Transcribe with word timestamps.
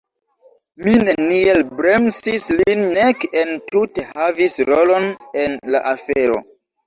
Mi 0.85 0.93
neniel 1.07 1.59
bremsis 1.81 2.47
lin 2.61 2.81
nek 2.95 3.27
entute 3.43 4.07
havis 4.15 4.57
rolon 4.73 5.07
en 5.43 5.57
la 5.77 5.83
afero. 5.93 6.41